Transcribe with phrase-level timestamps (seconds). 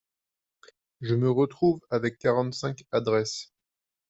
[1.01, 3.53] Je me retrouve avec quarante-cinq adresses.